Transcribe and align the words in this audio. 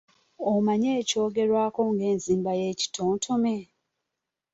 Omanyi 0.51 0.89
ekyogerwako 0.99 1.81
ng’enzimba 1.93 2.51
yekitontome? 2.61 3.57